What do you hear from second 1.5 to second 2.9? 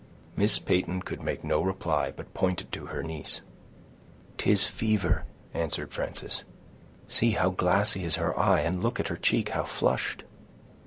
reply, but pointed to